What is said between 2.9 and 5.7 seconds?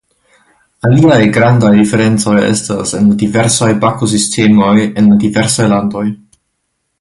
en la diversaj bakosistemoj en la diversaj